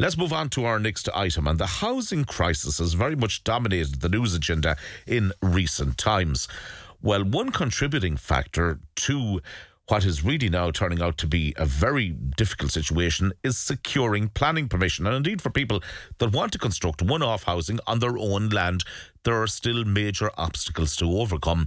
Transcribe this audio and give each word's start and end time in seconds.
Let's 0.00 0.16
move 0.16 0.32
on 0.32 0.48
to 0.50 0.64
our 0.64 0.78
next 0.78 1.10
item. 1.14 1.46
And 1.46 1.58
the 1.58 1.66
housing 1.66 2.24
crisis 2.24 2.78
has 2.78 2.94
very 2.94 3.14
much 3.14 3.44
dominated 3.44 4.00
the 4.00 4.08
news 4.08 4.34
agenda 4.34 4.78
in 5.06 5.34
recent 5.42 5.98
times. 5.98 6.48
Well, 7.02 7.22
one 7.22 7.50
contributing 7.50 8.16
factor 8.16 8.80
to 8.96 9.42
what 9.88 10.06
is 10.06 10.24
really 10.24 10.48
now 10.48 10.70
turning 10.70 11.02
out 11.02 11.18
to 11.18 11.26
be 11.26 11.52
a 11.58 11.66
very 11.66 12.08
difficult 12.08 12.72
situation 12.72 13.34
is 13.42 13.58
securing 13.58 14.28
planning 14.28 14.70
permission. 14.70 15.06
And 15.06 15.14
indeed, 15.14 15.42
for 15.42 15.50
people 15.50 15.82
that 16.16 16.32
want 16.32 16.52
to 16.52 16.58
construct 16.58 17.02
one 17.02 17.22
off 17.22 17.42
housing 17.42 17.78
on 17.86 17.98
their 17.98 18.16
own 18.16 18.48
land, 18.48 18.84
there 19.24 19.42
are 19.42 19.46
still 19.46 19.84
major 19.84 20.30
obstacles 20.38 20.96
to 20.96 21.20
overcome 21.20 21.66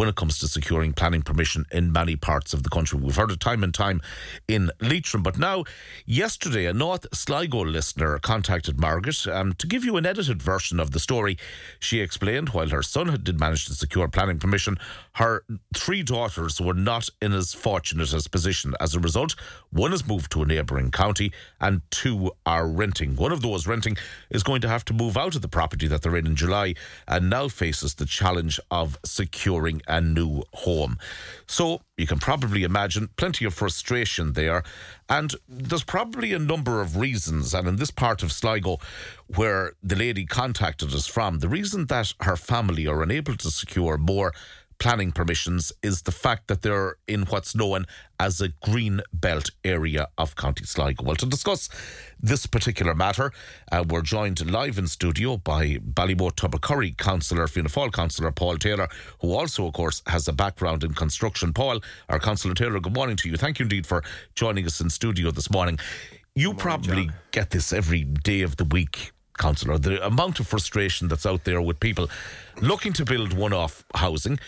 when 0.00 0.08
it 0.08 0.16
comes 0.16 0.38
to 0.38 0.48
securing 0.48 0.94
planning 0.94 1.20
permission 1.20 1.66
in 1.72 1.92
many 1.92 2.16
parts 2.16 2.54
of 2.54 2.62
the 2.62 2.70
country. 2.70 2.98
We've 2.98 3.14
heard 3.14 3.30
it 3.30 3.38
time 3.38 3.62
and 3.62 3.74
time 3.74 4.00
in 4.48 4.70
Leitrim. 4.80 5.22
But 5.22 5.36
now, 5.36 5.64
yesterday, 6.06 6.64
a 6.64 6.72
North 6.72 7.06
Sligo 7.12 7.60
listener 7.60 8.18
contacted 8.18 8.80
Margaret 8.80 9.26
um, 9.26 9.52
to 9.52 9.66
give 9.66 9.84
you 9.84 9.98
an 9.98 10.06
edited 10.06 10.40
version 10.40 10.80
of 10.80 10.92
the 10.92 10.98
story. 10.98 11.36
She 11.80 12.00
explained 12.00 12.48
while 12.48 12.70
her 12.70 12.82
son 12.82 13.14
did 13.22 13.38
manage 13.38 13.66
to 13.66 13.74
secure 13.74 14.08
planning 14.08 14.38
permission, 14.38 14.78
her 15.16 15.44
three 15.76 16.02
daughters 16.02 16.62
were 16.62 16.72
not 16.72 17.10
in 17.20 17.34
as 17.34 17.52
fortunate 17.52 18.14
a 18.14 18.30
position. 18.30 18.72
As 18.80 18.94
a 18.94 19.00
result, 19.00 19.34
one 19.68 19.90
has 19.90 20.06
moved 20.06 20.32
to 20.32 20.40
a 20.40 20.46
neighbouring 20.46 20.90
county 20.92 21.30
and 21.60 21.82
two 21.90 22.30
are 22.46 22.66
renting. 22.66 23.16
One 23.16 23.32
of 23.32 23.42
those 23.42 23.66
renting 23.66 23.98
is 24.30 24.42
going 24.42 24.62
to 24.62 24.68
have 24.68 24.86
to 24.86 24.94
move 24.94 25.18
out 25.18 25.34
of 25.34 25.42
the 25.42 25.48
property 25.48 25.88
that 25.88 26.00
they're 26.00 26.16
in 26.16 26.26
in 26.26 26.36
July 26.36 26.72
and 27.06 27.28
now 27.28 27.48
faces 27.48 27.96
the 27.96 28.06
challenge 28.06 28.58
of 28.70 28.98
securing 29.04 29.82
a 29.90 30.00
new 30.00 30.42
home. 30.52 30.98
So 31.46 31.82
you 31.96 32.06
can 32.06 32.18
probably 32.18 32.62
imagine 32.62 33.10
plenty 33.16 33.44
of 33.44 33.54
frustration 33.54 34.32
there. 34.32 34.62
And 35.08 35.34
there's 35.48 35.84
probably 35.84 36.32
a 36.32 36.38
number 36.38 36.80
of 36.80 36.96
reasons. 36.96 37.52
And 37.52 37.66
in 37.66 37.76
this 37.76 37.90
part 37.90 38.22
of 38.22 38.32
Sligo, 38.32 38.78
where 39.26 39.72
the 39.82 39.96
lady 39.96 40.24
contacted 40.24 40.94
us 40.94 41.06
from, 41.06 41.40
the 41.40 41.48
reason 41.48 41.86
that 41.86 42.14
her 42.20 42.36
family 42.36 42.86
are 42.86 43.02
unable 43.02 43.36
to 43.36 43.50
secure 43.50 43.98
more 43.98 44.32
planning 44.80 45.12
permissions 45.12 45.72
is 45.82 46.02
the 46.02 46.10
fact 46.10 46.48
that 46.48 46.62
they're 46.62 46.96
in 47.06 47.22
what's 47.26 47.54
known 47.54 47.84
as 48.18 48.40
a 48.40 48.48
green 48.48 49.02
belt 49.12 49.50
area 49.62 50.08
of 50.18 50.34
County 50.34 50.64
Sligo. 50.64 51.04
Well, 51.04 51.16
to 51.16 51.26
discuss 51.26 51.68
this 52.18 52.46
particular 52.46 52.94
matter, 52.94 53.30
uh, 53.70 53.84
we're 53.86 54.00
joined 54.00 54.50
live 54.50 54.78
in 54.78 54.88
studio 54.88 55.36
by 55.36 55.76
Ballymote 55.76 56.34
Tubbercurry 56.34 56.96
councillor, 56.96 57.46
Fianna 57.46 57.68
Fáil 57.68 57.92
councillor 57.92 58.32
Paul 58.32 58.56
Taylor, 58.56 58.88
who 59.20 59.34
also, 59.34 59.66
of 59.66 59.74
course, 59.74 60.02
has 60.06 60.26
a 60.26 60.32
background 60.32 60.82
in 60.82 60.94
construction. 60.94 61.52
Paul, 61.52 61.80
our 62.08 62.18
councillor 62.18 62.54
Taylor, 62.54 62.80
good 62.80 62.94
morning 62.94 63.16
to 63.16 63.28
you. 63.28 63.36
Thank 63.36 63.58
you 63.58 63.64
indeed 63.64 63.86
for 63.86 64.02
joining 64.34 64.64
us 64.64 64.80
in 64.80 64.88
studio 64.88 65.30
this 65.30 65.50
morning. 65.50 65.78
You 66.34 66.48
morning, 66.48 66.58
probably 66.58 67.04
John. 67.06 67.14
get 67.32 67.50
this 67.50 67.72
every 67.74 68.04
day 68.04 68.40
of 68.40 68.56
the 68.56 68.64
week 68.64 69.12
councillor, 69.36 69.78
the 69.78 70.04
amount 70.06 70.40
of 70.40 70.46
frustration 70.46 71.08
that's 71.08 71.26
out 71.26 71.44
there 71.44 71.60
with 71.60 71.80
people 71.80 72.08
looking 72.62 72.92
to 72.94 73.04
build 73.04 73.34
one 73.34 73.52
off 73.52 73.84
housing 73.94 74.38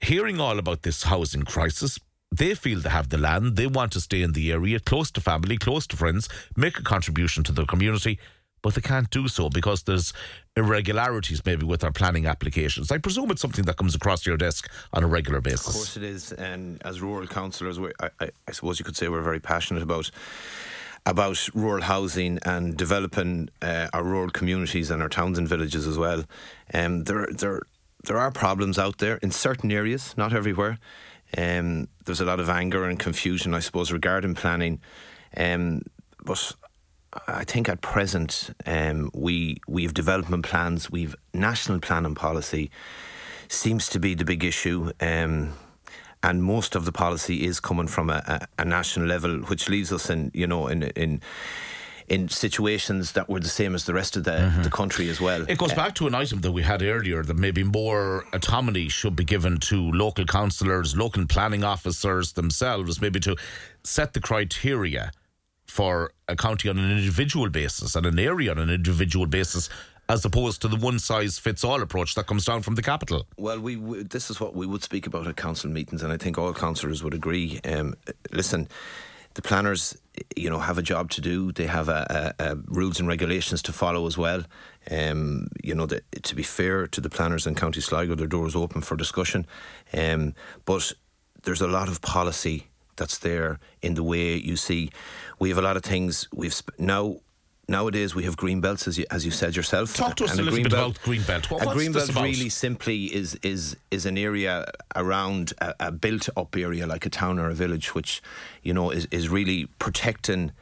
hearing 0.00 0.40
all 0.40 0.58
about 0.58 0.82
this 0.82 1.04
housing 1.04 1.42
crisis, 1.42 1.98
they 2.30 2.54
feel 2.54 2.80
they 2.80 2.90
have 2.90 3.08
the 3.08 3.18
land, 3.18 3.56
they 3.56 3.66
want 3.66 3.92
to 3.92 4.00
stay 4.00 4.22
in 4.22 4.32
the 4.32 4.52
area, 4.52 4.80
close 4.80 5.10
to 5.12 5.20
family, 5.20 5.56
close 5.56 5.86
to 5.88 5.96
friends, 5.96 6.28
make 6.56 6.78
a 6.78 6.82
contribution 6.82 7.42
to 7.44 7.52
the 7.52 7.64
community, 7.64 8.18
but 8.62 8.74
they 8.74 8.80
can't 8.80 9.08
do 9.10 9.28
so 9.28 9.48
because 9.48 9.84
there's 9.84 10.12
irregularities 10.56 11.44
maybe 11.46 11.64
with 11.64 11.84
our 11.84 11.92
planning 11.92 12.26
applications. 12.26 12.90
I 12.90 12.98
presume 12.98 13.30
it's 13.30 13.40
something 13.40 13.64
that 13.64 13.76
comes 13.76 13.94
across 13.94 14.26
your 14.26 14.36
desk 14.36 14.70
on 14.92 15.04
a 15.04 15.06
regular 15.06 15.40
basis. 15.40 15.68
Of 15.68 15.74
course 15.74 15.96
it 15.96 16.02
is, 16.02 16.32
and 16.32 16.82
as 16.84 17.00
rural 17.00 17.26
councillors, 17.26 17.78
I, 17.78 18.10
I, 18.20 18.30
I 18.46 18.52
suppose 18.52 18.78
you 18.78 18.84
could 18.84 18.96
say 18.96 19.08
we're 19.08 19.22
very 19.22 19.40
passionate 19.40 19.82
about 19.82 20.10
about 21.06 21.48
rural 21.54 21.82
housing 21.82 22.38
and 22.44 22.76
developing 22.76 23.48
uh, 23.62 23.88
our 23.94 24.02
rural 24.02 24.28
communities 24.28 24.90
and 24.90 25.00
our 25.00 25.08
towns 25.08 25.38
and 25.38 25.48
villages 25.48 25.86
as 25.86 25.96
well. 25.96 26.24
Um, 26.74 27.04
there, 27.04 27.26
there, 27.32 27.62
there 28.04 28.18
are 28.18 28.30
problems 28.30 28.78
out 28.78 28.98
there 28.98 29.16
in 29.16 29.30
certain 29.30 29.72
areas, 29.72 30.14
not 30.16 30.32
everywhere. 30.32 30.78
Um, 31.36 31.88
there's 32.04 32.20
a 32.20 32.24
lot 32.24 32.40
of 32.40 32.48
anger 32.48 32.84
and 32.84 32.98
confusion, 32.98 33.54
I 33.54 33.60
suppose, 33.60 33.92
regarding 33.92 34.34
planning. 34.34 34.80
Um, 35.36 35.82
but 36.24 36.52
I 37.26 37.44
think 37.44 37.68
at 37.68 37.80
present 37.80 38.50
um, 38.66 39.10
we 39.14 39.60
we 39.66 39.82
have 39.82 39.94
development 39.94 40.44
plans, 40.44 40.90
we've 40.90 41.16
national 41.34 41.80
planning 41.80 42.14
policy 42.14 42.70
seems 43.48 43.88
to 43.88 43.98
be 43.98 44.14
the 44.14 44.24
big 44.24 44.44
issue. 44.44 44.92
Um, 45.00 45.54
and 46.22 46.42
most 46.42 46.74
of 46.74 46.84
the 46.84 46.92
policy 46.92 47.46
is 47.46 47.60
coming 47.60 47.86
from 47.86 48.10
a, 48.10 48.22
a, 48.58 48.62
a, 48.62 48.64
national 48.64 49.06
level, 49.06 49.38
which 49.42 49.68
leaves 49.68 49.92
us 49.92 50.10
in, 50.10 50.30
you 50.34 50.46
know, 50.46 50.66
in 50.66 50.82
in 50.82 51.20
in 52.08 52.28
situations 52.28 53.12
that 53.12 53.28
were 53.28 53.40
the 53.40 53.48
same 53.48 53.74
as 53.74 53.84
the 53.84 53.94
rest 53.94 54.16
of 54.16 54.24
the, 54.24 54.30
mm-hmm. 54.30 54.62
the 54.62 54.70
country 54.70 55.08
as 55.08 55.20
well. 55.20 55.44
It 55.48 55.58
goes 55.58 55.72
uh, 55.72 55.76
back 55.76 55.94
to 55.96 56.06
an 56.06 56.14
item 56.14 56.40
that 56.40 56.52
we 56.52 56.62
had 56.62 56.82
earlier 56.82 57.22
that 57.22 57.36
maybe 57.36 57.62
more 57.62 58.24
autonomy 58.32 58.88
should 58.88 59.16
be 59.16 59.24
given 59.24 59.58
to 59.60 59.90
local 59.92 60.24
councillors, 60.24 60.96
local 60.96 61.26
planning 61.26 61.64
officers 61.64 62.32
themselves, 62.32 63.00
maybe 63.00 63.20
to 63.20 63.36
set 63.84 64.14
the 64.14 64.20
criteria 64.20 65.12
for 65.66 66.12
a 66.28 66.36
county 66.36 66.68
on 66.68 66.78
an 66.78 66.90
individual 66.90 67.50
basis 67.50 67.94
and 67.94 68.06
an 68.06 68.18
area 68.18 68.50
on 68.50 68.58
an 68.58 68.70
individual 68.70 69.26
basis 69.26 69.68
as 70.08 70.24
opposed 70.24 70.62
to 70.62 70.68
the 70.68 70.76
one 70.76 70.98
size 70.98 71.38
fits 71.38 71.62
all 71.62 71.82
approach 71.82 72.14
that 72.14 72.26
comes 72.26 72.44
down 72.44 72.62
from 72.62 72.74
the 72.74 72.82
capital. 72.82 73.26
Well, 73.36 73.60
we, 73.60 73.76
we, 73.76 74.02
this 74.04 74.30
is 74.30 74.40
what 74.40 74.54
we 74.54 74.66
would 74.66 74.82
speak 74.82 75.06
about 75.06 75.26
at 75.26 75.36
council 75.36 75.70
meetings, 75.70 76.02
and 76.02 76.12
I 76.12 76.16
think 76.16 76.38
all 76.38 76.54
councillors 76.54 77.04
would 77.04 77.12
agree. 77.12 77.60
Um, 77.64 77.94
listen, 78.32 78.68
the 79.38 79.42
planners, 79.42 79.96
you 80.34 80.50
know, 80.50 80.58
have 80.58 80.78
a 80.78 80.82
job 80.82 81.10
to 81.10 81.20
do. 81.20 81.52
They 81.52 81.66
have 81.66 81.88
a, 81.88 82.34
a, 82.40 82.44
a 82.44 82.56
rules 82.66 82.98
and 82.98 83.06
regulations 83.06 83.62
to 83.62 83.72
follow 83.72 84.08
as 84.08 84.18
well. 84.18 84.42
Um, 84.90 85.46
you 85.62 85.76
know, 85.76 85.86
the, 85.86 86.02
to 86.22 86.34
be 86.34 86.42
fair 86.42 86.88
to 86.88 87.00
the 87.00 87.08
planners 87.08 87.46
in 87.46 87.54
County 87.54 87.80
Sligo, 87.80 88.16
their 88.16 88.26
doors 88.26 88.56
open 88.56 88.80
for 88.80 88.96
discussion. 88.96 89.46
Um, 89.94 90.34
but 90.64 90.92
there's 91.44 91.60
a 91.60 91.68
lot 91.68 91.86
of 91.88 92.00
policy 92.00 92.66
that's 92.96 93.18
there 93.18 93.60
in 93.80 93.94
the 93.94 94.02
way 94.02 94.34
you 94.34 94.56
see. 94.56 94.90
We 95.38 95.50
have 95.50 95.58
a 95.58 95.62
lot 95.62 95.76
of 95.76 95.84
things. 95.84 96.26
We've 96.34 96.60
now 96.76 97.20
nowadays 97.68 98.14
we 98.14 98.24
have 98.24 98.36
green 98.36 98.60
belts, 98.60 98.88
as 98.88 98.98
you, 98.98 99.04
as 99.10 99.24
you 99.24 99.30
said 99.30 99.54
yourself. 99.54 99.94
Talk 99.94 100.16
to 100.16 100.24
us 100.24 100.32
and 100.32 100.40
a, 100.40 100.42
little 100.44 100.62
bit 100.62 100.72
belt, 100.72 100.96
about 100.96 101.04
green 101.04 101.22
belt. 101.22 101.50
What, 101.50 101.62
a 101.62 101.66
green 101.66 101.92
belt 101.92 102.14
really 102.14 102.48
simply 102.48 103.04
is 103.14 103.38
is 103.42 103.76
is 103.90 104.06
an 104.06 104.18
area 104.18 104.70
around 104.96 105.52
a, 105.60 105.74
a, 105.80 105.92
built 105.92 106.28
up 106.36 106.56
area 106.56 106.86
like 106.86 107.06
a 107.06 107.10
town 107.10 107.38
or 107.38 107.48
a 107.48 107.54
village, 107.54 107.94
which 107.94 108.22
you 108.62 108.72
know 108.72 108.90
is 108.90 109.06
is 109.10 109.28
really 109.28 109.66
protecting. 109.78 110.52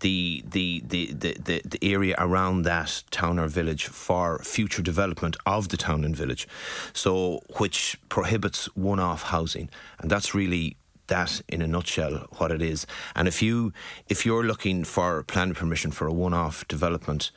The, 0.00 0.44
the, 0.46 0.82
the, 0.86 1.14
the, 1.14 1.36
the, 1.42 1.62
the 1.64 1.78
area 1.82 2.14
around 2.18 2.64
that 2.64 3.02
town 3.10 3.38
or 3.38 3.48
village 3.48 3.86
for 3.86 4.38
future 4.40 4.82
development 4.82 5.38
of 5.46 5.70
the 5.70 5.78
town 5.78 6.04
and 6.04 6.14
village. 6.14 6.46
So, 6.92 7.40
which 7.56 7.98
prohibits 8.10 8.66
one 8.76 9.00
off 9.00 9.22
housing. 9.22 9.70
And 9.98 10.10
that's 10.10 10.34
really 10.34 10.76
that 11.08 11.40
in 11.48 11.62
a 11.62 11.66
nutshell 11.66 12.26
what 12.38 12.50
it 12.50 12.62
is. 12.62 12.86
And 13.14 13.28
if 13.28 13.42
you 13.42 13.72
if 14.08 14.26
you're 14.26 14.44
looking 14.44 14.84
for 14.84 15.22
planning 15.22 15.54
permission 15.54 15.90
for 15.90 16.06
a 16.06 16.12
one-off 16.12 16.66
development 16.68 17.30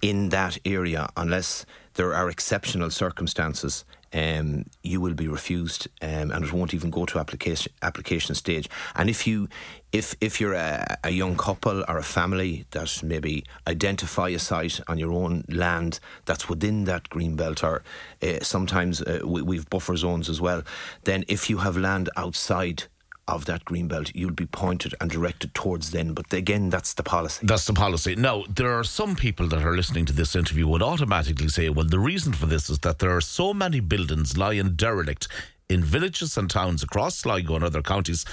in 0.00 0.30
that 0.30 0.58
area, 0.64 1.08
unless 1.16 1.64
there 1.94 2.14
are 2.14 2.28
exceptional 2.28 2.90
circumstances, 2.90 3.84
um, 4.12 4.66
you 4.82 5.00
will 5.00 5.14
be 5.14 5.28
refused, 5.28 5.88
um, 6.02 6.30
and 6.30 6.44
it 6.44 6.52
won't 6.52 6.74
even 6.74 6.90
go 6.90 7.06
to 7.06 7.18
application 7.18 7.72
application 7.80 8.34
stage. 8.34 8.68
And 8.94 9.08
if 9.08 9.26
you, 9.26 9.48
if 9.90 10.14
if 10.20 10.40
you're 10.40 10.54
a, 10.54 10.98
a, 11.04 11.10
young 11.10 11.36
couple 11.36 11.84
or 11.88 11.98
a 11.98 12.02
family 12.02 12.66
that 12.72 13.02
maybe 13.02 13.44
identify 13.66 14.28
a 14.28 14.38
site 14.38 14.80
on 14.86 14.98
your 14.98 15.12
own 15.12 15.44
land 15.48 15.98
that's 16.26 16.48
within 16.48 16.84
that 16.84 17.08
green 17.08 17.36
belt, 17.36 17.64
or 17.64 17.82
uh, 18.22 18.40
sometimes 18.42 19.00
uh, 19.02 19.20
we, 19.24 19.40
we've 19.42 19.70
buffer 19.70 19.96
zones 19.96 20.28
as 20.28 20.40
well, 20.40 20.62
then 21.04 21.24
if 21.28 21.48
you 21.48 21.58
have 21.58 21.76
land 21.76 22.10
outside 22.16 22.84
of 23.32 23.44
that 23.46 23.64
green 23.64 23.88
belt, 23.88 24.12
you'll 24.14 24.30
be 24.30 24.46
pointed 24.46 24.94
and 25.00 25.10
directed 25.10 25.54
towards 25.54 25.90
then. 25.90 26.14
But 26.14 26.32
again, 26.32 26.70
that's 26.70 26.94
the 26.94 27.02
policy. 27.02 27.46
That's 27.46 27.64
the 27.64 27.72
policy. 27.72 28.14
Now, 28.14 28.44
there 28.48 28.72
are 28.78 28.84
some 28.84 29.16
people 29.16 29.48
that 29.48 29.62
are 29.62 29.74
listening 29.74 30.06
to 30.06 30.12
this 30.12 30.36
interview 30.36 30.66
would 30.68 30.82
automatically 30.82 31.48
say, 31.48 31.68
well, 31.68 31.86
the 31.86 31.98
reason 31.98 32.32
for 32.32 32.46
this 32.46 32.70
is 32.70 32.78
that 32.80 32.98
there 32.98 33.14
are 33.14 33.20
so 33.20 33.52
many 33.52 33.80
buildings 33.80 34.36
lying 34.36 34.74
derelict 34.74 35.28
in 35.68 35.82
villages 35.82 36.36
and 36.36 36.50
towns 36.50 36.82
across 36.82 37.16
Sligo 37.16 37.54
and 37.54 37.64
other 37.64 37.82
counties 37.82 38.24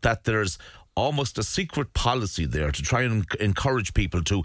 that 0.00 0.24
there's 0.24 0.58
almost 0.94 1.38
a 1.38 1.42
secret 1.42 1.92
policy 1.92 2.46
there 2.46 2.72
to 2.72 2.82
try 2.82 3.02
and 3.02 3.26
encourage 3.38 3.92
people 3.94 4.22
to 4.24 4.42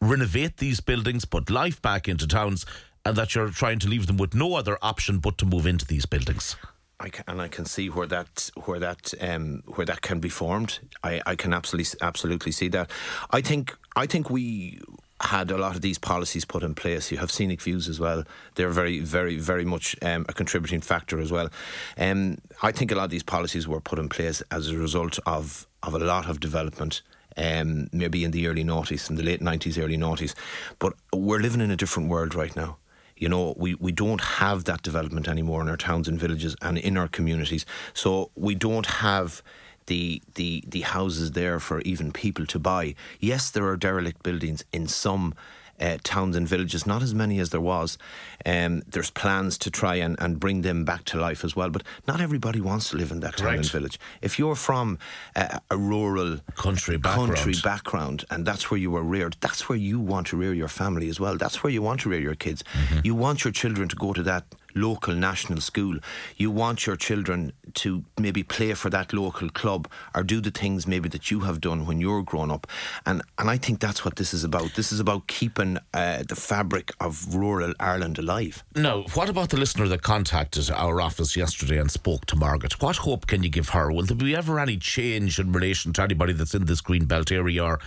renovate 0.00 0.56
these 0.56 0.80
buildings, 0.80 1.24
put 1.24 1.50
life 1.50 1.80
back 1.80 2.08
into 2.08 2.26
towns, 2.26 2.66
and 3.04 3.16
that 3.16 3.34
you're 3.34 3.50
trying 3.50 3.78
to 3.80 3.88
leave 3.88 4.06
them 4.06 4.16
with 4.16 4.34
no 4.34 4.54
other 4.54 4.78
option 4.80 5.18
but 5.18 5.36
to 5.38 5.46
move 5.46 5.66
into 5.66 5.86
these 5.86 6.06
buildings. 6.06 6.56
I 7.02 7.08
can, 7.08 7.24
and 7.26 7.42
I 7.42 7.48
can 7.48 7.64
see 7.64 7.90
where 7.90 8.06
that 8.06 8.50
where 8.64 8.78
that 8.78 9.12
um, 9.20 9.62
where 9.74 9.84
that 9.84 10.02
can 10.02 10.20
be 10.20 10.28
formed. 10.28 10.78
I, 11.02 11.20
I 11.26 11.34
can 11.34 11.52
absolutely 11.52 11.98
absolutely 12.00 12.52
see 12.52 12.68
that. 12.68 12.90
I 13.30 13.40
think 13.40 13.76
I 13.96 14.06
think 14.06 14.30
we 14.30 14.80
had 15.20 15.50
a 15.50 15.58
lot 15.58 15.74
of 15.74 15.80
these 15.82 15.98
policies 15.98 16.44
put 16.44 16.62
in 16.62 16.74
place. 16.74 17.10
You 17.10 17.18
have 17.18 17.30
scenic 17.30 17.60
views 17.60 17.88
as 17.88 17.98
well. 18.00 18.24
They're 18.54 18.70
very, 18.70 19.00
very, 19.00 19.36
very 19.36 19.64
much 19.64 19.96
um, 20.02 20.26
a 20.28 20.32
contributing 20.32 20.80
factor 20.80 21.20
as 21.20 21.30
well. 21.30 21.48
Um, 21.96 22.38
I 22.62 22.72
think 22.72 22.90
a 22.90 22.96
lot 22.96 23.04
of 23.04 23.10
these 23.10 23.22
policies 23.22 23.68
were 23.68 23.80
put 23.80 23.98
in 23.98 24.08
place 24.08 24.42
as 24.50 24.70
a 24.70 24.76
result 24.76 25.20
of, 25.24 25.68
of 25.82 25.94
a 25.94 25.98
lot 26.00 26.28
of 26.28 26.40
development 26.40 27.02
um, 27.36 27.88
maybe 27.92 28.24
in 28.24 28.30
the 28.32 28.46
early 28.46 28.64
noughties, 28.64 29.08
in 29.08 29.16
the 29.16 29.22
late 29.22 29.40
90s, 29.40 29.82
early 29.82 29.96
noughties. 29.96 30.34
But 30.78 30.94
we're 31.12 31.40
living 31.40 31.60
in 31.60 31.70
a 31.70 31.76
different 31.76 32.08
world 32.08 32.34
right 32.34 32.54
now. 32.54 32.78
You 33.22 33.28
know, 33.28 33.54
we, 33.56 33.76
we 33.76 33.92
don't 33.92 34.20
have 34.20 34.64
that 34.64 34.82
development 34.82 35.28
anymore 35.28 35.62
in 35.62 35.68
our 35.68 35.76
towns 35.76 36.08
and 36.08 36.18
villages 36.18 36.56
and 36.60 36.76
in 36.76 36.96
our 36.96 37.06
communities. 37.06 37.64
So 37.94 38.32
we 38.34 38.56
don't 38.56 38.86
have 38.86 39.44
the 39.86 40.20
the 40.34 40.64
the 40.66 40.80
houses 40.80 41.30
there 41.30 41.60
for 41.60 41.80
even 41.82 42.10
people 42.10 42.46
to 42.46 42.58
buy. 42.58 42.96
Yes, 43.20 43.48
there 43.48 43.64
are 43.68 43.76
derelict 43.76 44.24
buildings 44.24 44.64
in 44.72 44.88
some 44.88 45.34
uh, 45.82 45.98
towns 46.04 46.36
and 46.36 46.46
villages, 46.48 46.86
not 46.86 47.02
as 47.02 47.14
many 47.14 47.40
as 47.40 47.50
there 47.50 47.60
was. 47.60 47.98
Um, 48.46 48.82
there's 48.86 49.10
plans 49.10 49.58
to 49.58 49.70
try 49.70 49.96
and, 49.96 50.18
and 50.20 50.38
bring 50.38 50.62
them 50.62 50.84
back 50.84 51.04
to 51.06 51.18
life 51.18 51.44
as 51.44 51.56
well, 51.56 51.70
but 51.70 51.82
not 52.06 52.20
everybody 52.20 52.60
wants 52.60 52.90
to 52.90 52.96
live 52.96 53.10
in 53.10 53.20
that 53.20 53.36
town 53.36 53.56
and 53.56 53.70
village. 53.70 53.98
If 54.20 54.38
you're 54.38 54.54
from 54.54 54.98
uh, 55.34 55.58
a 55.70 55.76
rural 55.76 56.38
country 56.54 56.96
background. 56.96 57.34
country 57.34 57.54
background 57.62 58.24
and 58.30 58.46
that's 58.46 58.70
where 58.70 58.78
you 58.78 58.90
were 58.90 59.02
reared, 59.02 59.36
that's 59.40 59.68
where 59.68 59.78
you 59.78 59.98
want 59.98 60.28
to 60.28 60.36
rear 60.36 60.54
your 60.54 60.68
family 60.68 61.08
as 61.08 61.18
well. 61.18 61.36
That's 61.36 61.62
where 61.62 61.72
you 61.72 61.82
want 61.82 62.00
to 62.02 62.08
rear 62.08 62.20
your 62.20 62.36
kids. 62.36 62.62
Mm-hmm. 62.62 63.00
You 63.04 63.14
want 63.14 63.44
your 63.44 63.52
children 63.52 63.88
to 63.88 63.96
go 63.96 64.12
to 64.12 64.22
that 64.22 64.44
local 64.74 65.14
national 65.14 65.60
school. 65.60 65.98
You 66.36 66.50
want 66.50 66.86
your 66.86 66.96
children 66.96 67.52
to 67.74 68.04
maybe 68.18 68.42
play 68.42 68.74
for 68.74 68.90
that 68.90 69.12
local 69.12 69.48
club 69.48 69.88
or 70.14 70.22
do 70.22 70.40
the 70.40 70.50
things 70.50 70.86
maybe 70.86 71.08
that 71.10 71.30
you 71.30 71.40
have 71.40 71.60
done 71.60 71.86
when 71.86 72.00
you're 72.00 72.22
grown 72.22 72.50
up. 72.50 72.66
And 73.06 73.22
and 73.38 73.50
I 73.50 73.56
think 73.56 73.80
that's 73.80 74.04
what 74.04 74.16
this 74.16 74.34
is 74.34 74.44
about. 74.44 74.74
This 74.74 74.92
is 74.92 75.00
about 75.00 75.26
keeping 75.26 75.78
uh, 75.94 76.22
the 76.28 76.36
fabric 76.36 76.92
of 77.00 77.34
rural 77.34 77.74
Ireland 77.80 78.18
alive. 78.18 78.64
Now, 78.74 79.02
what 79.14 79.28
about 79.28 79.50
the 79.50 79.56
listener 79.56 79.88
that 79.88 80.02
contacted 80.02 80.70
our 80.70 81.00
office 81.00 81.36
yesterday 81.36 81.78
and 81.78 81.90
spoke 81.90 82.26
to 82.26 82.36
Margaret? 82.36 82.80
What 82.80 82.96
hope 82.96 83.26
can 83.26 83.42
you 83.42 83.48
give 83.48 83.70
her? 83.70 83.92
Will 83.92 84.04
there 84.04 84.16
be 84.16 84.36
ever 84.36 84.58
any 84.58 84.76
change 84.76 85.38
in 85.38 85.52
relation 85.52 85.92
to 85.94 86.02
anybody 86.02 86.32
that's 86.32 86.54
in 86.54 86.66
this 86.66 86.80
green 86.80 87.04
belt 87.04 87.32
area 87.32 87.62
or 87.64 87.80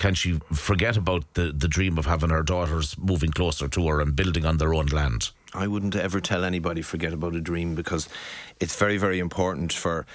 can 0.00 0.14
she 0.14 0.40
forget 0.52 0.96
about 0.96 1.34
the, 1.34 1.52
the 1.52 1.68
dream 1.68 1.98
of 1.98 2.06
having 2.06 2.30
her 2.30 2.42
daughters 2.42 2.96
moving 2.98 3.30
closer 3.30 3.68
to 3.68 3.86
her 3.88 4.00
and 4.00 4.16
building 4.16 4.46
on 4.46 4.56
their 4.56 4.72
own 4.72 4.86
land? 4.86 5.30
I 5.52 5.66
wouldn't 5.66 5.96
ever 5.96 6.20
tell 6.20 6.44
anybody 6.44 6.82
forget 6.82 7.12
about 7.12 7.34
a 7.34 7.40
dream 7.40 7.74
because 7.74 8.08
it's 8.60 8.76
very, 8.76 8.98
very 8.98 9.18
important 9.18 9.72
for 9.72 10.06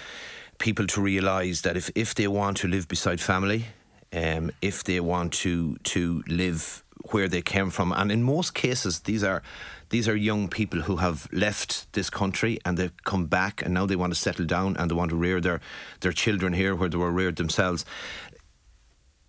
people 0.57 0.87
to 0.87 1.01
realise 1.01 1.61
that 1.61 1.75
if, 1.75 1.89
if 1.95 2.15
they 2.15 2.27
want 2.27 2.57
to 2.57 2.67
live 2.67 2.87
beside 2.87 3.19
family, 3.19 3.65
um, 4.13 4.51
if 4.61 4.83
they 4.83 4.99
want 4.99 5.33
to 5.33 5.75
to 5.77 6.23
live 6.27 6.83
where 7.11 7.27
they 7.27 7.41
came 7.41 7.69
from, 7.69 7.91
and 7.91 8.11
in 8.11 8.23
most 8.23 8.53
cases 8.53 9.01
these 9.01 9.23
are 9.23 9.43
these 9.89 10.07
are 10.07 10.15
young 10.15 10.47
people 10.47 10.81
who 10.81 10.97
have 10.97 11.27
left 11.31 11.91
this 11.93 12.09
country 12.09 12.57
and 12.63 12.77
they've 12.77 13.03
come 13.03 13.25
back 13.25 13.61
and 13.61 13.73
now 13.73 13.85
they 13.85 13.95
want 13.95 14.13
to 14.13 14.19
settle 14.19 14.45
down 14.45 14.75
and 14.77 14.89
they 14.89 14.95
want 14.95 15.09
to 15.09 15.15
rear 15.15 15.41
their 15.41 15.59
their 15.99 16.13
children 16.13 16.53
here 16.53 16.73
where 16.75 16.89
they 16.89 16.97
were 16.97 17.11
reared 17.11 17.35
themselves. 17.35 17.83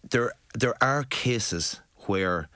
There 0.08 0.32
there 0.54 0.76
are 0.80 1.02
cases 1.04 1.80
where 2.06 2.48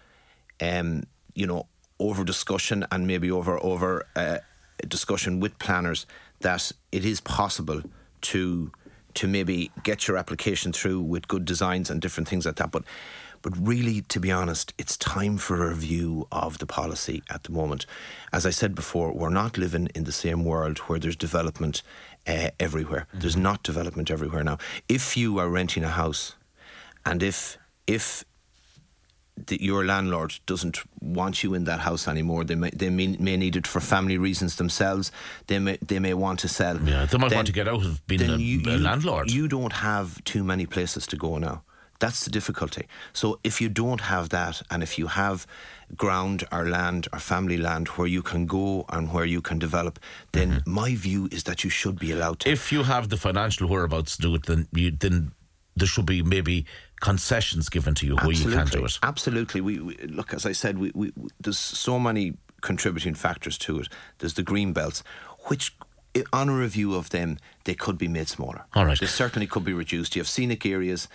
um, 0.60 1.04
you 1.34 1.46
know 1.46 1.66
over 2.00 2.24
discussion 2.24 2.84
and 2.90 3.06
maybe 3.06 3.30
over 3.30 3.62
over 3.62 4.04
uh, 4.16 4.38
discussion 4.88 5.38
with 5.38 5.58
planners 5.58 6.06
that 6.40 6.72
it 6.90 7.04
is 7.04 7.20
possible 7.20 7.82
to 8.22 8.72
to 9.14 9.26
maybe 9.26 9.70
get 9.82 10.06
your 10.06 10.16
application 10.16 10.72
through 10.72 11.00
with 11.00 11.28
good 11.28 11.44
designs 11.44 11.90
and 11.90 12.00
different 12.00 12.28
things 12.28 12.46
like 12.46 12.56
that. 12.56 12.70
But 12.70 12.84
but 13.42 13.56
really, 13.56 14.02
to 14.02 14.20
be 14.20 14.30
honest, 14.30 14.74
it's 14.76 14.96
time 14.98 15.38
for 15.38 15.64
a 15.64 15.70
review 15.70 16.26
of 16.30 16.58
the 16.58 16.66
policy 16.66 17.22
at 17.30 17.44
the 17.44 17.52
moment. 17.52 17.86
As 18.32 18.44
I 18.44 18.50
said 18.50 18.74
before, 18.74 19.12
we're 19.12 19.30
not 19.30 19.56
living 19.56 19.88
in 19.94 20.04
the 20.04 20.12
same 20.12 20.44
world 20.44 20.78
where 20.80 20.98
there's 20.98 21.16
development 21.16 21.82
uh, 22.26 22.50
everywhere. 22.58 23.06
Mm-hmm. 23.08 23.20
There's 23.20 23.36
not 23.36 23.62
development 23.62 24.10
everywhere 24.10 24.44
now. 24.44 24.58
If 24.88 25.16
you 25.16 25.38
are 25.38 25.48
renting 25.48 25.84
a 25.84 25.88
house, 25.88 26.34
and 27.06 27.22
if 27.22 27.56
if 27.86 28.24
that 29.46 29.60
your 29.62 29.84
landlord 29.84 30.34
doesn't 30.46 30.78
want 31.00 31.42
you 31.42 31.54
in 31.54 31.64
that 31.64 31.80
house 31.80 32.08
anymore. 32.08 32.44
They 32.44 32.54
may 32.54 32.70
they 32.70 32.90
may, 32.90 33.08
may 33.18 33.36
need 33.36 33.56
it 33.56 33.66
for 33.66 33.80
family 33.80 34.18
reasons 34.18 34.56
themselves. 34.56 35.12
They 35.46 35.58
may 35.58 35.78
they 35.86 35.98
may 35.98 36.14
want 36.14 36.40
to 36.40 36.48
sell. 36.48 36.80
Yeah, 36.80 37.06
they 37.06 37.18
might 37.18 37.30
then, 37.30 37.38
want 37.38 37.46
to 37.46 37.52
get 37.52 37.68
out 37.68 37.84
of 37.84 38.06
being 38.06 38.22
a, 38.22 38.36
you, 38.36 38.62
a 38.66 38.76
landlord. 38.78 39.30
You 39.30 39.48
don't 39.48 39.72
have 39.72 40.22
too 40.24 40.44
many 40.44 40.66
places 40.66 41.06
to 41.08 41.16
go 41.16 41.38
now. 41.38 41.62
That's 42.00 42.24
the 42.24 42.30
difficulty. 42.30 42.86
So 43.12 43.38
if 43.44 43.60
you 43.60 43.68
don't 43.68 44.00
have 44.00 44.30
that, 44.30 44.62
and 44.70 44.82
if 44.82 44.98
you 44.98 45.06
have 45.08 45.46
ground 45.96 46.44
or 46.50 46.66
land 46.66 47.08
or 47.12 47.18
family 47.18 47.58
land 47.58 47.88
where 47.88 48.06
you 48.06 48.22
can 48.22 48.46
go 48.46 48.86
and 48.88 49.12
where 49.12 49.26
you 49.26 49.42
can 49.42 49.58
develop, 49.58 49.98
then 50.32 50.50
mm-hmm. 50.50 50.72
my 50.72 50.94
view 50.94 51.28
is 51.30 51.44
that 51.44 51.62
you 51.62 51.70
should 51.70 51.98
be 51.98 52.10
allowed 52.10 52.40
to. 52.40 52.50
If 52.50 52.72
you 52.72 52.84
have 52.84 53.10
the 53.10 53.18
financial 53.18 53.68
whereabouts 53.68 54.16
to 54.16 54.22
do 54.22 54.34
it, 54.34 54.46
then 54.46 54.66
you 54.72 54.90
then 54.90 55.32
there 55.76 55.86
should 55.86 56.06
be 56.06 56.22
maybe 56.22 56.66
concessions 57.00 57.68
given 57.68 57.94
to 57.94 58.06
you 58.06 58.16
where 58.16 58.32
you 58.32 58.50
can't 58.50 58.70
do 58.70 58.84
it. 58.84 58.98
Absolutely. 59.02 59.60
We, 59.60 59.78
we 59.78 59.96
look, 59.96 60.34
as 60.34 60.44
I 60.44 60.52
said, 60.52 60.78
we, 60.78 60.92
we, 60.94 61.12
there's 61.40 61.58
so 61.58 61.98
many 61.98 62.34
contributing 62.60 63.14
factors 63.14 63.56
to 63.58 63.80
it. 63.80 63.88
There's 64.18 64.34
the 64.34 64.42
green 64.42 64.72
belts, 64.72 65.02
which 65.46 65.74
on 66.32 66.48
a 66.48 66.54
review 66.54 66.94
of 66.94 67.10
them, 67.10 67.38
they 67.64 67.74
could 67.74 67.96
be 67.96 68.08
made 68.08 68.28
smaller. 68.28 68.64
All 68.74 68.84
right. 68.84 68.98
They 68.98 69.06
certainly 69.06 69.46
could 69.46 69.64
be 69.64 69.72
reduced. 69.72 70.16
You 70.16 70.20
have 70.20 70.28
scenic 70.28 70.66
areas, 70.66 71.08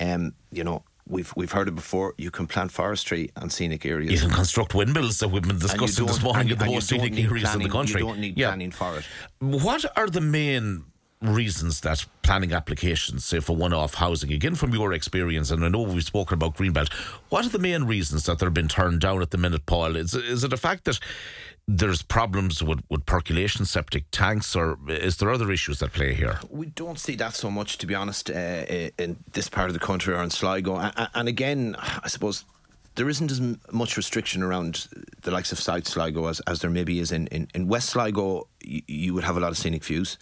um, 0.00 0.34
you 0.52 0.64
know, 0.64 0.84
we've 1.08 1.32
we've 1.36 1.52
heard 1.52 1.68
it 1.68 1.74
before. 1.74 2.14
You 2.18 2.30
can 2.30 2.46
plant 2.46 2.70
forestry 2.70 3.30
on 3.36 3.50
scenic 3.50 3.84
areas. 3.86 4.12
You 4.12 4.18
can 4.18 4.30
construct 4.30 4.74
windmills 4.74 5.18
that 5.18 5.28
we've 5.28 5.42
been 5.42 5.58
discussing 5.58 6.06
this 6.06 6.22
morning 6.22 6.50
in 6.50 6.58
the 6.58 6.66
most 6.66 6.88
scenic 6.88 7.12
areas 7.12 7.42
planning, 7.42 7.62
in 7.62 7.68
the 7.68 7.72
country. 7.72 8.00
You 8.00 8.06
don't 8.06 8.20
need 8.20 8.38
yeah. 8.38 8.48
planning 8.48 8.70
for 8.70 8.98
it. 8.98 9.04
What 9.40 9.84
are 9.96 10.08
the 10.08 10.20
main 10.20 10.84
reasons 11.28 11.80
that 11.80 12.04
planning 12.22 12.52
applications, 12.52 13.24
say 13.24 13.40
for 13.40 13.56
one-off 13.56 13.94
housing, 13.94 14.32
again 14.32 14.54
from 14.54 14.72
your 14.72 14.92
experience, 14.92 15.50
and 15.50 15.64
I 15.64 15.68
know 15.68 15.82
we've 15.82 16.04
spoken 16.04 16.34
about 16.34 16.56
Greenbelt, 16.56 16.92
what 17.28 17.46
are 17.46 17.50
the 17.50 17.58
main 17.58 17.84
reasons 17.84 18.24
that 18.24 18.38
they're 18.38 18.50
being 18.50 18.68
turned 18.68 19.00
down 19.00 19.22
at 19.22 19.30
the 19.30 19.38
minute, 19.38 19.66
Paul? 19.66 19.96
Is 19.96 20.14
is 20.14 20.44
it 20.44 20.52
a 20.52 20.56
fact 20.56 20.84
that 20.84 20.98
there's 21.66 22.02
problems 22.02 22.62
with, 22.62 22.80
with 22.90 23.06
percolation 23.06 23.64
septic 23.64 24.04
tanks, 24.10 24.54
or 24.54 24.78
is 24.88 25.16
there 25.16 25.30
other 25.30 25.50
issues 25.50 25.78
that 25.78 25.92
play 25.92 26.12
here? 26.12 26.38
We 26.50 26.66
don't 26.66 26.98
see 26.98 27.16
that 27.16 27.34
so 27.34 27.50
much, 27.50 27.78
to 27.78 27.86
be 27.86 27.94
honest, 27.94 28.30
uh, 28.30 28.64
in 28.98 29.16
this 29.32 29.48
part 29.48 29.68
of 29.70 29.74
the 29.74 29.80
country 29.80 30.14
or 30.14 30.22
in 30.22 30.30
Sligo. 30.30 30.76
And 31.14 31.28
again, 31.28 31.74
I 31.78 32.08
suppose 32.08 32.44
there 32.96 33.08
isn't 33.08 33.30
as 33.30 33.40
much 33.72 33.96
restriction 33.96 34.42
around 34.42 34.88
the 35.22 35.30
likes 35.30 35.52
of 35.52 35.58
South 35.58 35.88
Sligo 35.88 36.26
as, 36.26 36.40
as 36.40 36.60
there 36.60 36.70
maybe 36.70 37.00
is 37.00 37.10
in, 37.10 37.26
in, 37.28 37.48
in 37.54 37.66
West 37.66 37.90
Sligo. 37.90 38.46
You 38.60 39.14
would 39.14 39.24
have 39.24 39.36
a 39.36 39.40
lot 39.40 39.50
of 39.50 39.56
scenic 39.56 39.84
views. 39.84 40.18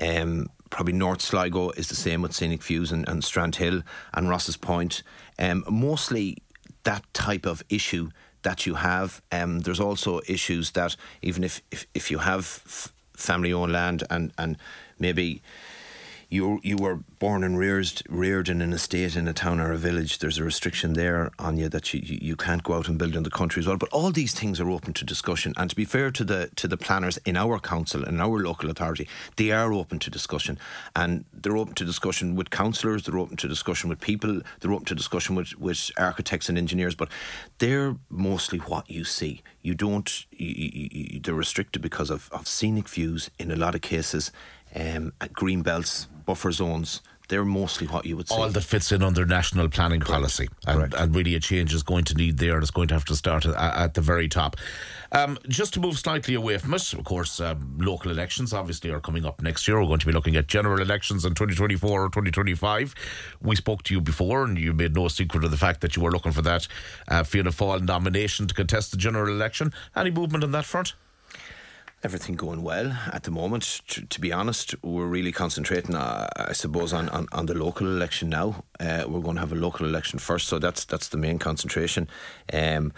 Um, 0.00 0.48
probably 0.70 0.92
North 0.92 1.22
Sligo 1.22 1.70
is 1.70 1.88
the 1.88 1.94
same 1.94 2.22
with 2.22 2.34
scenic 2.34 2.62
views 2.62 2.92
and, 2.92 3.08
and 3.08 3.22
Strandhill 3.22 3.82
and 4.14 4.28
Rosses 4.28 4.56
Point. 4.56 5.02
Um, 5.38 5.64
mostly 5.68 6.38
that 6.84 7.04
type 7.14 7.46
of 7.46 7.62
issue 7.68 8.10
that 8.42 8.66
you 8.66 8.74
have. 8.74 9.22
Um, 9.32 9.60
there's 9.60 9.80
also 9.80 10.20
issues 10.26 10.72
that 10.72 10.96
even 11.22 11.44
if, 11.44 11.62
if, 11.70 11.86
if 11.94 12.10
you 12.10 12.18
have 12.18 12.62
f- 12.66 12.92
family 13.14 13.52
owned 13.52 13.72
land 13.72 14.04
and, 14.10 14.32
and 14.38 14.56
maybe 14.98 15.42
you 16.30 16.60
you 16.62 16.76
were 16.76 16.96
born 17.18 17.42
and 17.42 17.58
reared 17.58 18.02
reared 18.08 18.48
in 18.48 18.60
an 18.60 18.72
estate 18.72 19.16
in 19.16 19.26
a 19.26 19.32
town 19.32 19.60
or 19.60 19.72
a 19.72 19.78
village, 19.78 20.18
there's 20.18 20.38
a 20.38 20.44
restriction 20.44 20.92
there 20.92 21.30
on 21.38 21.56
you 21.56 21.68
that 21.70 21.94
you, 21.94 22.00
you 22.04 22.36
can't 22.36 22.62
go 22.62 22.74
out 22.74 22.86
and 22.86 22.98
build 22.98 23.16
in 23.16 23.22
the 23.22 23.30
country 23.30 23.60
as 23.60 23.66
well. 23.66 23.78
But 23.78 23.88
all 23.90 24.10
these 24.10 24.34
things 24.34 24.60
are 24.60 24.68
open 24.68 24.92
to 24.94 25.04
discussion. 25.04 25.54
And 25.56 25.70
to 25.70 25.76
be 25.76 25.86
fair 25.86 26.10
to 26.10 26.24
the 26.24 26.50
to 26.56 26.68
the 26.68 26.76
planners 26.76 27.16
in 27.24 27.36
our 27.36 27.58
council 27.58 28.04
and 28.04 28.20
our 28.20 28.38
local 28.38 28.68
authority, 28.68 29.08
they 29.36 29.52
are 29.52 29.72
open 29.72 29.98
to 30.00 30.10
discussion. 30.10 30.58
And 30.94 31.24
they're 31.32 31.56
open 31.56 31.74
to 31.76 31.84
discussion 31.84 32.36
with 32.36 32.50
councillors, 32.50 33.04
they're 33.04 33.18
open 33.18 33.38
to 33.38 33.48
discussion 33.48 33.88
with 33.88 34.00
people, 34.00 34.42
they're 34.60 34.72
open 34.72 34.84
to 34.86 34.94
discussion 34.94 35.34
with, 35.34 35.58
with 35.58 35.90
architects 35.96 36.50
and 36.50 36.58
engineers, 36.58 36.94
but 36.94 37.08
they're 37.58 37.96
mostly 38.10 38.58
what 38.58 38.90
you 38.90 39.04
see. 39.04 39.42
You 39.62 39.74
don't 39.74 40.26
you, 40.30 40.70
you, 40.92 41.20
they're 41.20 41.34
restricted 41.34 41.80
because 41.80 42.10
of, 42.10 42.28
of 42.32 42.46
scenic 42.46 42.88
views 42.88 43.30
in 43.38 43.50
a 43.50 43.56
lot 43.56 43.74
of 43.74 43.80
cases 43.80 44.30
um, 44.74 45.12
green 45.32 45.62
belts, 45.62 46.08
buffer 46.28 46.52
zones. 46.52 47.00
They're 47.28 47.44
mostly 47.44 47.86
what 47.86 48.04
you 48.04 48.16
would 48.18 48.28
say. 48.28 48.36
All 48.36 48.50
that 48.50 48.60
fits 48.62 48.92
in 48.92 49.02
under 49.02 49.24
national 49.24 49.68
planning 49.70 50.00
Correct. 50.00 50.12
policy. 50.12 50.48
And, 50.66 50.92
and, 50.94 51.14
really, 51.14 51.34
a 51.34 51.40
change 51.40 51.72
is 51.74 51.82
going 51.82 52.04
to 52.04 52.14
need 52.14 52.36
there. 52.36 52.54
And 52.54 52.62
it's 52.62 52.70
going 52.70 52.88
to 52.88 52.94
have 52.94 53.04
to 53.06 53.16
start 53.16 53.46
at, 53.46 53.54
at 53.54 53.94
the 53.94 54.02
very 54.02 54.28
top. 54.28 54.56
Um, 55.12 55.38
just 55.48 55.72
to 55.74 55.80
move 55.80 55.98
slightly 55.98 56.34
away 56.34 56.58
from 56.58 56.74
it, 56.74 56.92
of 56.92 57.04
course, 57.04 57.40
um, 57.40 57.76
local 57.78 58.10
elections 58.10 58.52
obviously 58.52 58.90
are 58.90 59.00
coming 59.00 59.24
up 59.24 59.42
next 59.42 59.66
year. 59.66 59.78
We're 59.80 59.86
going 59.86 60.00
to 60.00 60.06
be 60.06 60.12
looking 60.12 60.36
at 60.36 60.48
general 60.48 60.80
elections 60.80 61.24
in 61.24 61.30
2024 61.30 61.90
or 61.90 62.08
2025. 62.08 62.94
We 63.42 63.56
spoke 63.56 63.82
to 63.84 63.94
you 63.94 64.02
before, 64.02 64.44
and 64.44 64.58
you 64.58 64.74
made 64.74 64.94
no 64.94 65.08
secret 65.08 65.44
of 65.44 65.50
the 65.50 65.56
fact 65.56 65.80
that 65.80 65.96
you 65.96 66.02
were 66.02 66.12
looking 66.12 66.32
for 66.32 66.42
that 66.42 66.68
uh, 67.08 67.24
Fianna 67.24 67.50
Fáil 67.50 67.82
nomination 67.82 68.46
to 68.46 68.54
contest 68.54 68.90
the 68.90 68.98
general 68.98 69.28
election. 69.28 69.72
Any 69.96 70.10
movement 70.10 70.44
on 70.44 70.52
that 70.52 70.66
front? 70.66 70.94
Everything 72.02 72.36
going 72.36 72.62
well 72.62 72.96
at 73.12 73.24
the 73.24 73.30
moment. 73.30 73.80
To, 73.88 74.06
to 74.06 74.20
be 74.20 74.32
honest, 74.32 74.74
we're 74.82 75.06
really 75.06 75.32
concentrating, 75.32 75.94
uh, 75.94 76.28
I 76.36 76.52
suppose, 76.52 76.92
on, 76.92 77.08
on, 77.08 77.26
on, 77.32 77.46
the 77.46 77.54
local 77.54 77.86
election 77.86 78.28
now. 78.28 78.64
Uh, 78.78 79.04
we're 79.08 79.20
going 79.20 79.36
to 79.36 79.40
have 79.40 79.52
a 79.52 79.56
local 79.56 79.86
election 79.86 80.18
first, 80.18 80.48
so 80.48 80.58
that's 80.58 80.84
that's 80.84 81.08
the 81.08 81.16
main 81.16 81.38
concentration 81.38 82.08
um, 82.52 82.92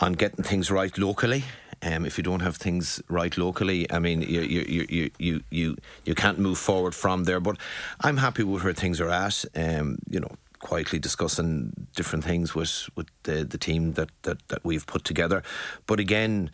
on 0.00 0.14
getting 0.14 0.44
things 0.44 0.70
right 0.70 0.96
locally. 0.98 1.44
Um, 1.82 2.04
if 2.04 2.18
you 2.18 2.24
don't 2.24 2.40
have 2.40 2.56
things 2.56 3.00
right 3.08 3.36
locally, 3.38 3.90
I 3.90 3.98
mean, 3.98 4.20
you 4.20 4.42
you, 4.42 4.86
you, 4.88 5.10
you, 5.18 5.40
you, 5.50 5.76
you 6.04 6.14
can't 6.14 6.38
move 6.38 6.58
forward 6.58 6.94
from 6.94 7.24
there. 7.24 7.40
But 7.40 7.56
I'm 8.00 8.18
happy 8.18 8.42
with 8.42 8.64
where 8.64 8.74
things 8.74 9.00
are 9.00 9.08
at. 9.10 9.44
Um, 9.54 9.98
you 10.08 10.20
know, 10.20 10.32
quietly 10.58 10.98
discussing 10.98 11.72
different 11.96 12.24
things 12.24 12.54
with 12.54 12.90
with 12.94 13.06
the 13.22 13.44
the 13.44 13.58
team 13.58 13.92
that 13.94 14.10
that, 14.22 14.46
that 14.48 14.64
we've 14.64 14.86
put 14.86 15.04
together. 15.04 15.42
But 15.86 16.00
again, 16.00 16.50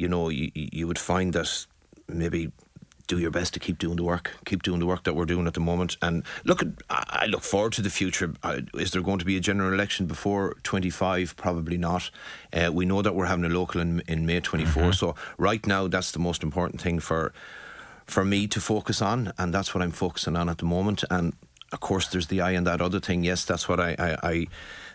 you 0.00 0.08
know, 0.08 0.30
you, 0.30 0.50
you 0.54 0.86
would 0.86 0.98
find 0.98 1.32
that 1.34 1.66
maybe 2.08 2.50
do 3.06 3.18
your 3.18 3.30
best 3.30 3.52
to 3.54 3.60
keep 3.60 3.76
doing 3.76 3.96
the 3.96 4.04
work, 4.04 4.36
keep 4.44 4.62
doing 4.62 4.78
the 4.78 4.86
work 4.86 5.02
that 5.02 5.14
we're 5.14 5.26
doing 5.26 5.46
at 5.46 5.54
the 5.54 5.60
moment. 5.60 5.96
And 6.00 6.22
look, 6.44 6.62
I 6.88 7.26
look 7.26 7.42
forward 7.42 7.72
to 7.74 7.82
the 7.82 7.90
future. 7.90 8.32
Is 8.74 8.92
there 8.92 9.02
going 9.02 9.18
to 9.18 9.24
be 9.24 9.36
a 9.36 9.40
general 9.40 9.74
election 9.74 10.06
before 10.06 10.54
25? 10.62 11.36
Probably 11.36 11.76
not. 11.76 12.10
Uh, 12.52 12.70
we 12.72 12.86
know 12.86 13.02
that 13.02 13.14
we're 13.14 13.26
having 13.26 13.44
a 13.44 13.48
local 13.48 13.80
in, 13.80 14.00
in 14.06 14.26
May 14.26 14.40
24. 14.40 14.82
Mm-hmm. 14.82 14.92
So 14.92 15.16
right 15.38 15.66
now, 15.66 15.88
that's 15.88 16.12
the 16.12 16.20
most 16.20 16.42
important 16.42 16.80
thing 16.80 17.00
for 17.00 17.32
for 18.06 18.24
me 18.24 18.48
to 18.48 18.60
focus 18.60 19.00
on, 19.00 19.32
and 19.38 19.54
that's 19.54 19.72
what 19.72 19.82
I'm 19.82 19.92
focusing 19.92 20.36
on 20.36 20.48
at 20.48 20.58
the 20.58 20.64
moment. 20.64 21.04
And 21.10 21.32
of 21.72 21.78
course, 21.78 22.08
there's 22.08 22.26
the 22.26 22.40
eye 22.40 22.52
and 22.52 22.66
that 22.66 22.80
other 22.80 22.98
thing. 22.98 23.22
Yes, 23.22 23.44
that's 23.44 23.68
what 23.68 23.78
I, 23.78 23.94
I, 23.98 24.30
I 24.30 24.46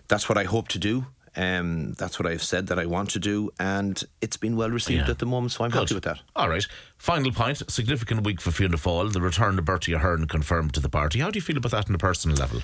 that's 0.08 0.28
what 0.28 0.38
I 0.38 0.44
hope 0.44 0.68
to 0.70 0.80
do. 0.80 1.06
Um, 1.38 1.94
that's 1.94 2.18
what 2.18 2.28
I've 2.28 2.44
said 2.44 2.68
that 2.68 2.80
I 2.80 2.86
want 2.86 3.10
to 3.12 3.20
do, 3.20 3.52
and 3.60 4.02
it's 4.22 4.38
been 4.38 4.56
well 4.56 4.70
received 4.70 5.06
yeah. 5.06 5.12
at 5.12 5.20
the 5.20 5.26
moment, 5.26 5.52
so 5.52 5.66
I'm 5.66 5.72
Good. 5.72 5.80
happy 5.80 5.96
with 5.96 6.06
that. 6.06 6.20
All 6.36 6.50
right. 6.50 6.66
Final 6.98 7.32
point 7.32 7.70
significant 7.70 8.24
week 8.24 8.40
for 8.40 8.52
Fianna 8.52 8.78
Fáil, 8.78 9.12
the 9.12 9.22
return 9.22 9.60
of 9.60 9.66
Bertie 9.66 9.94
Ahern 9.94 10.28
confirmed 10.28 10.74
to 10.76 10.80
the 10.80 10.90
party. 10.90 11.20
How 11.20 11.32
do 11.32 11.38
you 11.38 11.42
feel 11.42 11.58
about 11.58 11.72
that 11.72 11.90
on 11.90 11.96
a 11.96 12.00
personal 12.00 12.38
level? 12.38 12.62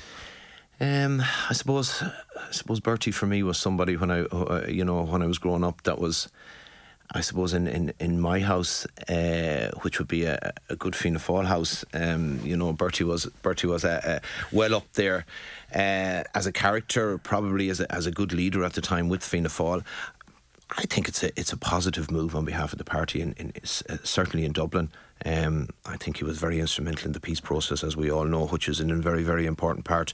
Um, 0.80 1.22
I 1.50 1.54
suppose, 1.54 2.02
I 2.02 2.52
suppose 2.52 2.80
Bertie 2.80 3.12
for 3.12 3.28
me 3.28 3.44
was 3.44 3.58
somebody 3.58 3.98
when 3.98 4.10
I, 4.10 4.22
uh, 4.22 4.66
you 4.68 4.84
know, 4.84 5.04
when 5.04 5.22
I 5.22 5.28
was 5.28 5.38
growing 5.38 5.64
up 5.64 5.84
that 5.84 6.00
was 6.00 6.30
I 7.14 7.22
suppose 7.22 7.54
in, 7.54 7.68
in, 7.68 7.94
in 8.00 8.20
my 8.20 8.40
house, 8.40 8.86
uh, 9.10 9.72
which 9.82 10.00
would 10.00 10.08
be 10.08 10.24
a, 10.24 10.54
a 10.70 10.76
good 10.76 10.96
Fianna 10.96 11.20
Fáil 11.20 11.46
house, 11.46 11.84
um, 11.94 12.40
you 12.44 12.56
know, 12.56 12.72
Bertie 12.72 13.04
was 13.04 13.26
Bertie 13.42 13.68
was 13.68 13.84
a, 13.84 14.22
a 14.24 14.56
well 14.56 14.74
up 14.76 14.92
there 14.94 15.26
uh, 15.76 16.24
as 16.34 16.46
a 16.48 16.52
character, 16.52 17.18
probably 17.18 17.70
as 17.70 17.82
a, 17.82 17.92
as 17.92 18.06
a 18.06 18.12
good 18.12 18.32
leader 18.32 18.64
at 18.64 18.74
the 18.74 18.82
time 18.82 19.10
with 19.10 19.24
Fianna 19.24 19.50
Fáil. 19.50 19.84
I 20.78 20.84
think 20.84 21.10
it's 21.10 21.22
a 21.22 21.38
it's 21.38 21.52
a 21.52 21.58
positive 21.58 22.10
move 22.10 22.34
on 22.34 22.46
behalf 22.46 22.72
of 22.72 22.78
the 22.78 22.86
party, 22.86 23.20
in, 23.22 23.34
in 23.34 23.52
uh, 23.90 23.98
certainly 24.04 24.46
in 24.46 24.54
Dublin. 24.54 24.90
Um, 25.26 25.68
I 25.86 25.98
think 25.98 26.18
he 26.18 26.24
was 26.24 26.40
very 26.40 26.60
instrumental 26.60 27.08
in 27.08 27.12
the 27.12 27.20
peace 27.20 27.42
process, 27.42 27.84
as 27.84 27.98
we 27.98 28.10
all 28.10 28.24
know, 28.26 28.48
which 28.48 28.70
is 28.70 28.80
a 28.80 28.86
very 28.86 29.24
very 29.24 29.46
important 29.46 29.86
part. 29.86 30.14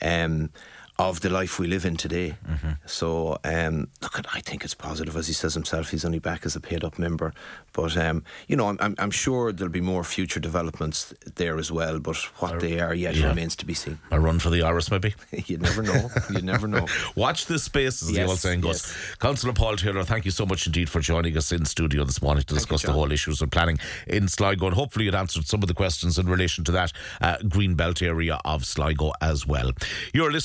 Um, 0.00 0.50
of 0.98 1.20
the 1.20 1.30
life 1.30 1.60
we 1.60 1.68
live 1.68 1.84
in 1.84 1.96
today. 1.96 2.34
Mm-hmm. 2.46 2.70
So, 2.86 3.38
um, 3.44 3.88
look, 4.02 4.20
I 4.34 4.40
think 4.40 4.64
it's 4.64 4.74
positive, 4.74 5.16
as 5.16 5.28
he 5.28 5.32
says 5.32 5.54
himself. 5.54 5.90
He's 5.90 6.04
only 6.04 6.18
back 6.18 6.44
as 6.44 6.56
a 6.56 6.60
paid 6.60 6.82
up 6.82 6.98
member, 6.98 7.32
but 7.72 7.96
um, 7.96 8.24
you 8.48 8.56
know, 8.56 8.76
I'm, 8.80 8.96
I'm, 8.98 9.10
sure 9.12 9.52
there'll 9.52 9.72
be 9.72 9.80
more 9.80 10.02
future 10.02 10.40
developments 10.40 11.14
there 11.36 11.58
as 11.58 11.70
well. 11.70 12.00
But 12.00 12.16
what 12.40 12.58
they 12.58 12.80
are 12.80 12.94
yet 12.94 13.14
yeah. 13.14 13.28
remains 13.28 13.54
to 13.56 13.66
be 13.66 13.74
seen. 13.74 13.98
A 14.10 14.18
run 14.18 14.40
for 14.40 14.50
the 14.50 14.60
Áras, 14.60 14.90
maybe. 14.90 15.14
you 15.46 15.58
never 15.58 15.82
know. 15.82 16.10
You 16.30 16.42
never 16.42 16.66
know. 16.66 16.86
Watch 17.14 17.46
this 17.46 17.62
space, 17.62 18.02
as 18.02 18.10
yes, 18.10 18.24
the 18.24 18.30
old 18.30 18.38
saying 18.38 18.60
goes. 18.62 18.84
Yes. 18.84 19.16
Councillor 19.20 19.52
Paul 19.52 19.76
Taylor, 19.76 20.02
thank 20.02 20.24
you 20.24 20.32
so 20.32 20.46
much 20.46 20.66
indeed 20.66 20.90
for 20.90 21.00
joining 21.00 21.36
us 21.36 21.52
in 21.52 21.64
studio 21.64 22.02
this 22.04 22.20
morning 22.20 22.42
to 22.42 22.54
discuss 22.54 22.82
you, 22.82 22.88
the 22.88 22.92
whole 22.92 23.12
issues 23.12 23.40
of 23.40 23.50
planning 23.50 23.78
in 24.08 24.26
Sligo, 24.26 24.66
and 24.66 24.74
hopefully 24.74 25.06
it 25.06 25.14
answered 25.14 25.46
some 25.46 25.62
of 25.62 25.68
the 25.68 25.74
questions 25.74 26.18
in 26.18 26.26
relation 26.28 26.64
to 26.64 26.72
that 26.72 26.92
uh, 27.20 27.36
green 27.48 27.74
belt 27.74 28.02
area 28.02 28.40
of 28.44 28.64
Sligo 28.64 29.12
as 29.20 29.46
well. 29.46 29.70
You're 30.12 30.32
listening. 30.32 30.36